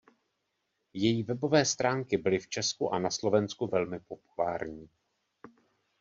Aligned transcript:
Její 0.93 1.23
webové 1.23 1.65
stránky 1.65 2.17
byly 2.17 2.39
v 2.39 2.47
Česku 2.49 2.93
a 2.93 2.99
na 2.99 3.11
Slovensku 3.11 3.67
velmi 3.67 3.99
populární. 3.99 4.89